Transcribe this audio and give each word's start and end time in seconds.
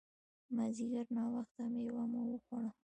مازیګر 0.55 1.05
ناوخته 1.17 1.63
مېوه 1.73 2.03
مو 2.11 2.21
وخوړه. 2.29 2.71